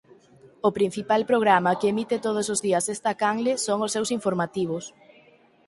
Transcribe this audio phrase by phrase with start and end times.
[0.67, 4.83] O principal programa que emite todos os días esta canle son os seus informativos.